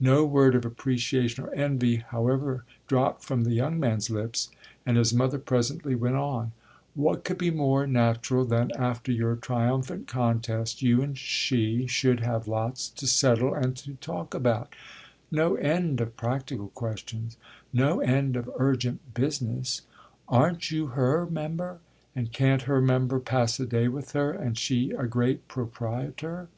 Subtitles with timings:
[0.00, 4.50] No word of appreciation or envy, however, dropped from the young man's lips,
[4.84, 6.50] and his mother presently went on:
[6.96, 12.18] "What could be more natural than that after your triumphant contest you and she should
[12.18, 14.74] have lots to settle and to talk about
[15.30, 17.36] no end of practical questions,
[17.72, 19.82] no end of urgent business?
[20.26, 21.78] Aren't you her member,
[22.16, 26.48] and can't her member pass a day with her, and she a great proprietor?"